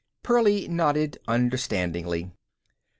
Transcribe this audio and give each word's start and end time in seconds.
Pearlie 0.23 0.67
nodded 0.67 1.19
understandingly. 1.27 2.31